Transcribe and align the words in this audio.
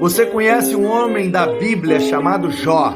Você 0.00 0.26
conhece 0.26 0.76
um 0.76 0.84
homem 0.84 1.30
da 1.30 1.46
Bíblia 1.46 1.98
chamado 1.98 2.50
Jó? 2.50 2.94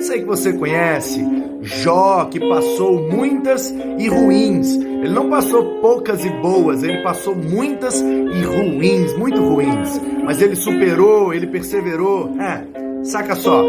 Sei 0.00 0.20
que 0.20 0.26
você 0.26 0.52
conhece. 0.52 1.24
Jó, 1.62 2.26
que 2.26 2.38
passou 2.38 3.10
muitas 3.10 3.70
e 3.70 4.06
ruins. 4.06 4.76
Ele 4.76 5.08
não 5.08 5.30
passou 5.30 5.80
poucas 5.80 6.24
e 6.24 6.28
boas, 6.28 6.82
ele 6.82 7.02
passou 7.02 7.34
muitas 7.34 8.00
e 8.00 8.42
ruins, 8.42 9.16
muito 9.16 9.40
ruins. 9.42 10.00
Mas 10.24 10.42
ele 10.42 10.54
superou, 10.56 11.32
ele 11.32 11.46
perseverou. 11.46 12.30
É, 12.38 12.62
saca 13.02 13.34
só. 13.34 13.64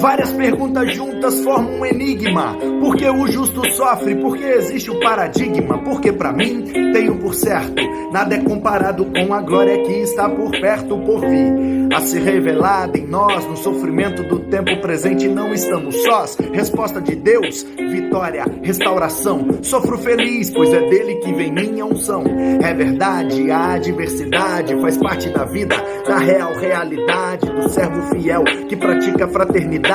Várias 0.00 0.32
perguntas 0.32 0.94
juntas 0.94 1.40
formam 1.42 1.80
um 1.80 1.84
enigma. 1.84 2.56
Por 2.80 2.96
que 2.96 3.06
o 3.06 3.26
justo 3.26 3.62
sofre? 3.74 4.14
Por 4.14 4.34
que 4.34 4.44
existe 4.44 4.90
o 4.90 4.98
paradigma? 4.98 5.76
Porque 5.84 6.10
para 6.10 6.32
mim 6.32 6.62
tenho 6.94 7.16
por 7.16 7.34
certo, 7.34 7.82
nada 8.10 8.34
é 8.34 8.38
comparado 8.38 9.04
com 9.04 9.34
a 9.34 9.42
glória 9.42 9.82
que 9.82 9.92
está 9.92 10.26
por 10.26 10.52
perto 10.52 10.96
por 11.00 11.20
vir. 11.20 11.90
A 11.92 12.00
ser 12.00 12.22
revelada 12.22 12.96
em 12.96 13.06
nós, 13.06 13.44
no 13.46 13.56
sofrimento 13.56 14.22
do 14.22 14.38
tempo 14.38 14.80
presente, 14.80 15.28
não 15.28 15.52
estamos 15.52 15.94
sós. 16.04 16.38
Resposta 16.52 17.00
de 17.00 17.16
Deus, 17.16 17.66
vitória, 17.90 18.44
restauração. 18.62 19.46
Sofro 19.60 19.98
feliz, 19.98 20.50
pois 20.50 20.72
é 20.72 20.80
dele 20.88 21.16
que 21.16 21.32
vem 21.32 21.52
minha 21.52 21.84
unção. 21.84 22.22
É 22.62 22.72
verdade, 22.72 23.50
a 23.50 23.72
adversidade 23.72 24.80
faz 24.80 24.96
parte 24.96 25.28
da 25.30 25.44
vida, 25.44 25.76
da 26.06 26.18
real 26.18 26.54
realidade 26.54 27.50
do 27.50 27.68
servo 27.68 28.02
fiel 28.14 28.44
que 28.68 28.76
pratica 28.76 29.26
fraternidade 29.26 29.89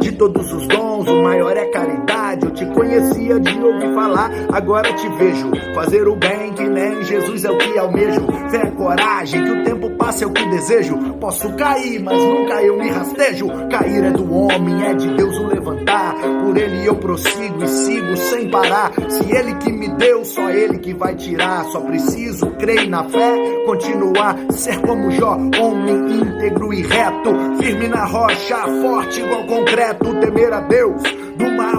de 0.00 0.10
todos 0.12 0.52
os 0.52 0.66
dons, 0.66 1.06
o 1.06 1.22
maior 1.22 1.56
é 1.56 1.66
caridade. 1.66 2.44
Eu 2.44 2.50
te 2.50 2.66
conhecia 2.66 3.38
de 3.38 3.62
ouvir 3.62 3.94
falar, 3.94 4.32
agora 4.52 4.92
te 4.92 5.08
vejo. 5.10 5.48
Fazer 5.76 6.08
o 6.08 6.16
bem 6.16 6.52
que 6.54 6.64
nem 6.64 7.04
Jesus 7.04 7.44
é 7.44 7.50
o 7.50 7.56
que 7.56 7.78
almejo. 7.78 8.26
Fé, 8.50 8.66
coragem, 8.72 9.44
que 9.44 9.50
o 9.50 9.64
tempo 9.64 9.90
passa 9.90 10.24
é 10.24 10.26
o 10.26 10.32
que 10.32 10.44
desejo. 10.46 10.98
Posso 11.20 11.52
cair, 11.52 12.02
mas 12.02 12.18
nunca 12.18 12.60
eu 12.64 12.76
me 12.76 12.90
rastejo. 12.90 13.46
Cair 13.70 14.06
é 14.06 14.10
do 14.10 14.28
homem, 14.34 14.84
é 14.84 14.94
de 14.94 15.08
Deus 15.14 15.38
o 15.38 15.46
levantar. 15.46 16.16
Por 16.42 16.56
ele 16.56 16.84
eu 16.84 16.96
prossigo 16.96 17.62
e 17.62 17.68
sigo 17.68 18.16
sem 18.16 18.50
parar. 18.50 18.90
Se 19.08 19.22
ele 19.32 19.54
que 19.54 19.70
me 19.70 19.88
deu, 19.90 20.24
só 20.24 20.50
ele 20.50 20.78
que 20.78 20.92
vai 20.94 21.14
tirar. 21.14 21.64
Só 21.66 21.80
preciso 21.80 22.50
crer 22.58 22.88
na 22.88 23.04
fé, 23.04 23.62
continuar, 23.64 24.36
ser 24.50 24.80
como 24.80 25.12
Jó, 25.12 25.34
homem 25.34 26.12
íntegro 26.20 26.67
reto, 27.08 27.56
firme 27.58 27.88
na 27.88 28.04
rocha, 28.04 28.66
forte 28.66 29.20
igual 29.20 29.46
concreto, 29.46 30.14
temer 30.20 30.52
a 30.52 30.60
Deus, 30.60 31.02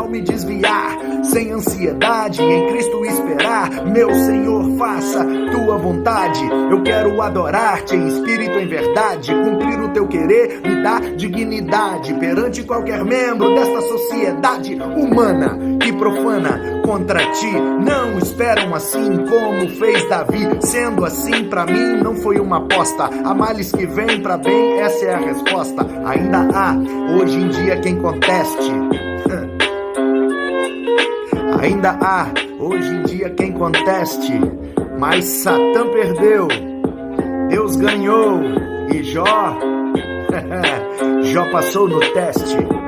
me 0.09 0.21
desviar, 0.21 0.97
sem 1.23 1.51
ansiedade, 1.51 2.41
em 2.41 2.67
Cristo 2.71 3.05
esperar. 3.05 3.85
Meu 3.85 4.13
Senhor, 4.13 4.77
faça 4.77 5.25
tua 5.51 5.77
vontade. 5.77 6.41
Eu 6.71 6.81
quero 6.83 7.21
adorar-te 7.21 7.95
em 7.95 8.07
espírito, 8.07 8.57
em 8.57 8.67
verdade, 8.67 9.33
cumprir 9.33 9.79
o 9.79 9.89
teu 9.89 10.07
querer, 10.07 10.61
me 10.61 10.81
dá 10.81 10.99
dignidade 11.15 12.13
perante 12.15 12.63
qualquer 12.63 13.03
membro 13.03 13.53
desta 13.53 13.81
sociedade 13.81 14.75
humana 14.75 15.57
que 15.79 15.93
profana 15.93 16.81
contra 16.85 17.19
ti. 17.31 17.51
Não 17.51 18.17
esperam 18.17 18.73
assim 18.73 19.17
como 19.25 19.69
fez 19.77 20.07
Davi. 20.09 20.47
Sendo 20.61 21.05
assim, 21.05 21.45
para 21.45 21.65
mim 21.65 22.01
não 22.03 22.15
foi 22.15 22.39
uma 22.39 22.57
aposta. 22.57 23.05
A 23.05 23.33
males 23.33 23.71
que 23.71 23.85
vem 23.85 24.21
para 24.21 24.37
bem, 24.37 24.79
essa 24.79 25.05
é 25.05 25.13
a 25.13 25.19
resposta. 25.19 25.85
Ainda 26.05 26.47
há 26.53 26.75
hoje 27.15 27.39
em 27.39 27.49
dia 27.49 27.79
quem 27.79 27.95
conteste. 27.97 28.71
Ainda 31.61 31.91
há 32.01 32.27
hoje 32.57 32.89
em 32.89 33.03
dia 33.03 33.29
quem 33.31 33.51
conteste, 33.51 34.31
mas 34.97 35.25
Satã 35.25 35.89
perdeu, 35.91 36.47
Deus 37.49 37.75
ganhou 37.75 38.39
e 38.93 39.03
Jó, 39.03 39.23
Jó 41.23 41.51
passou 41.51 41.89
no 41.89 41.99
teste. 41.99 42.78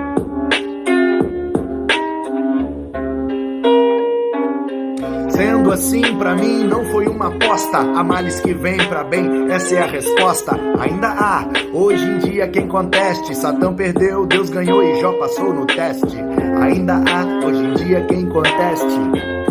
Assim, 5.71 6.01
para 6.17 6.35
mim 6.35 6.65
não 6.65 6.83
foi 6.85 7.07
uma 7.07 7.27
aposta. 7.27 7.77
Há 7.77 8.03
males 8.03 8.39
que 8.41 8.53
vem 8.53 8.77
para 8.89 9.03
bem, 9.05 9.49
essa 9.51 9.75
é 9.75 9.79
a 9.79 9.85
resposta. 9.85 10.59
Ainda 10.79 11.07
há, 11.07 11.45
hoje 11.73 12.03
em 12.03 12.17
dia, 12.19 12.47
quem 12.49 12.67
conteste. 12.67 13.35
Satã 13.35 13.73
perdeu, 13.73 14.25
Deus 14.25 14.49
ganhou 14.49 14.83
e 14.83 14.99
Jó 14.99 15.13
passou 15.13 15.53
no 15.53 15.65
teste. 15.65 16.17
Ainda 16.61 16.95
há, 16.95 17.45
hoje 17.45 17.63
em 17.63 17.73
dia, 17.75 18.05
quem 18.05 18.27
conteste. 18.27 18.99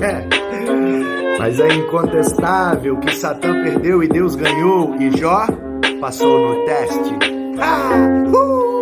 É. 0.02 0.40
Mas 1.38 1.58
é 1.58 1.68
incontestável 1.74 2.98
que 2.98 3.14
Satã 3.16 3.62
perdeu 3.62 4.02
e 4.02 4.08
Deus 4.08 4.34
ganhou 4.34 4.94
e 4.96 5.16
Jó 5.16 5.46
passou 6.00 6.38
no 6.38 6.64
teste. 6.66 7.14
Ah! 7.58 7.96
Uh! 8.28 8.79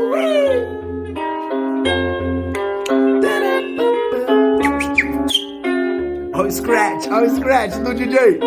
scratch, 6.68 7.06
I'll 7.08 7.34
scratch, 7.34 7.70
no 7.80 7.94
DJ. 7.94 8.38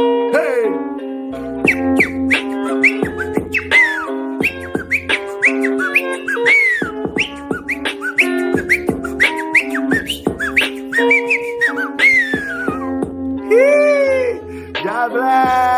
Hey! 2.06 2.21